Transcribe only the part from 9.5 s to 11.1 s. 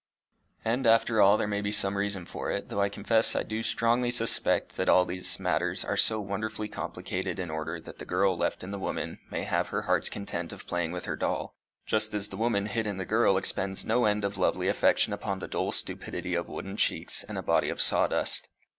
her heart's content of playing with